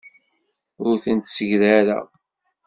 Ur 0.85 0.95
tent-ssegrareɣ. 1.03 2.05